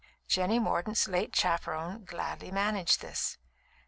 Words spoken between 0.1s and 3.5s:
Jenny Mordaunt's late chaperon gladly managed this.